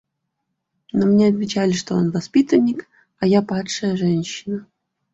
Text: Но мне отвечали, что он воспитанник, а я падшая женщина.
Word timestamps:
Но 0.93 1.05
мне 1.05 1.27
отвечали, 1.27 1.73
что 1.73 1.93
он 1.93 2.09
воспитанник, 2.09 2.89
а 3.19 3.27
я 3.27 3.43
падшая 3.43 3.95
женщина. 3.95 4.65